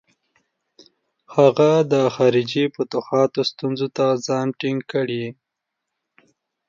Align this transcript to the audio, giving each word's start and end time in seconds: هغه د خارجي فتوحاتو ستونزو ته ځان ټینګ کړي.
هغه 1.35 1.71
د 1.91 1.93
خارجي 2.15 2.63
فتوحاتو 2.75 3.41
ستونزو 3.51 3.87
ته 3.97 4.05
ځان 4.27 4.47
ټینګ 4.59 4.81
کړي. 4.91 5.25